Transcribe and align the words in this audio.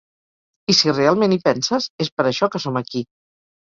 I 0.75 0.77
si 0.77 0.95
realment 0.95 1.37
hi 1.37 1.39
penses, 1.45 1.89
és 2.09 2.13
per 2.19 2.29
això 2.35 2.53
que 2.57 2.67
som 2.69 2.85
aquí. 2.87 3.09